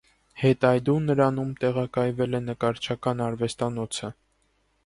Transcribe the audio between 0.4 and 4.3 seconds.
Հետայդու նրանում տեղակայվել է նկարչական արվեստանոցը։